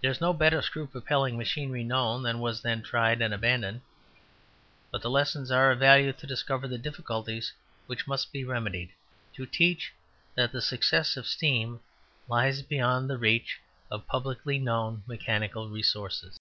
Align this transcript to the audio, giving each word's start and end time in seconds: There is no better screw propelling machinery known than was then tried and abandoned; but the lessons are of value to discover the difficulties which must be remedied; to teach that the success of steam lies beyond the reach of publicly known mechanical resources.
There 0.00 0.10
is 0.10 0.22
no 0.22 0.32
better 0.32 0.62
screw 0.62 0.86
propelling 0.86 1.36
machinery 1.36 1.84
known 1.84 2.22
than 2.22 2.40
was 2.40 2.62
then 2.62 2.82
tried 2.82 3.20
and 3.20 3.34
abandoned; 3.34 3.82
but 4.90 5.02
the 5.02 5.10
lessons 5.10 5.50
are 5.50 5.70
of 5.70 5.80
value 5.80 6.14
to 6.14 6.26
discover 6.26 6.66
the 6.66 6.78
difficulties 6.78 7.52
which 7.84 8.06
must 8.06 8.32
be 8.32 8.42
remedied; 8.42 8.88
to 9.34 9.44
teach 9.44 9.92
that 10.34 10.50
the 10.50 10.62
success 10.62 11.18
of 11.18 11.26
steam 11.26 11.80
lies 12.26 12.62
beyond 12.62 13.10
the 13.10 13.18
reach 13.18 13.60
of 13.90 14.06
publicly 14.06 14.58
known 14.58 15.02
mechanical 15.06 15.68
resources. 15.68 16.38